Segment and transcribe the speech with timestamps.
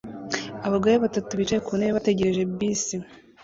[0.67, 2.95] Abagore batatu bicaye ku ntebe bategereje bisi